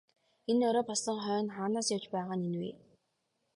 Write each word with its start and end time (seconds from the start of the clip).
Энэ 0.49 0.63
орой 0.69 0.85
болсон 0.87 1.17
хойно 1.25 1.51
хаанаас 1.55 1.87
явж 1.95 2.05
байгаа 2.13 2.35
нь 2.37 2.45
энэ 2.47 2.57
вэ? 2.61 2.71